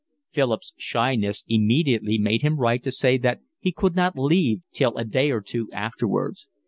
[0.31, 5.05] Philip's shyness immediately made him write to say that he could not leave till a
[5.05, 6.47] day or two afterwards.